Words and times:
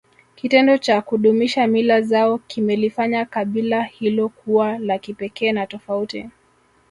Kitendo 0.35 0.77
cha 0.77 1.01
kudumisha 1.01 1.67
mila 1.67 2.01
zao 2.01 2.37
kimelifanya 2.37 3.25
kabila 3.25 3.83
hilo 3.83 4.29
kuwa 4.29 4.77
la 4.79 4.97
kipekee 4.99 5.51
na 5.51 5.67
tofauti 5.67 6.29